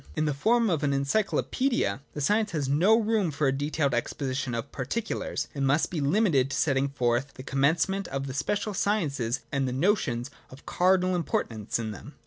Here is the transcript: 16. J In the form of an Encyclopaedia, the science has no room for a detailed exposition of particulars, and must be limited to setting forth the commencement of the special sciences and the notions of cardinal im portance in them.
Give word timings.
16. 0.15 0.15
J 0.15 0.19
In 0.19 0.25
the 0.25 0.33
form 0.33 0.69
of 0.71 0.81
an 0.83 0.93
Encyclopaedia, 0.93 2.01
the 2.15 2.21
science 2.21 2.53
has 2.53 2.67
no 2.67 2.99
room 2.99 3.29
for 3.29 3.45
a 3.45 3.51
detailed 3.51 3.93
exposition 3.93 4.55
of 4.55 4.71
particulars, 4.71 5.47
and 5.53 5.67
must 5.67 5.91
be 5.91 6.01
limited 6.01 6.49
to 6.49 6.57
setting 6.57 6.87
forth 6.89 7.35
the 7.35 7.43
commencement 7.43 8.07
of 8.07 8.25
the 8.25 8.33
special 8.33 8.73
sciences 8.73 9.41
and 9.51 9.67
the 9.67 9.71
notions 9.71 10.31
of 10.49 10.65
cardinal 10.65 11.13
im 11.13 11.23
portance 11.23 11.77
in 11.77 11.91
them. 11.91 12.15